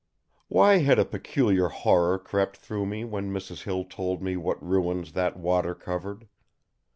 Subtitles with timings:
[0.47, 3.65] Why had a peculiar horror crept through me when Mrs.
[3.65, 6.27] Hill told me what ruins that water covered?